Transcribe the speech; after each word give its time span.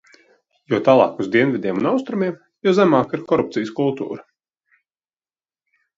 Jo 0.71 0.77
tālāk 0.87 1.19
uz 1.23 1.29
dienvidiem 1.35 1.83
un 1.83 1.89
austrumiem, 1.91 2.39
jo 2.69 2.75
zemāka 2.79 3.19
ir 3.19 3.27
korupcijas 3.33 3.75
kultūra. 3.81 4.79